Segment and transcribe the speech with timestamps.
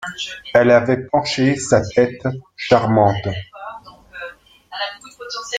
[0.55, 2.23] Elle avait penché sa tête
[2.55, 3.27] charmante.